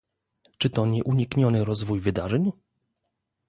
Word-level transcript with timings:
Czy 0.57 0.69
to 0.69 0.85
nieunikniony 0.85 1.65
rozwój 1.65 1.99
wydarzeń? 1.99 2.51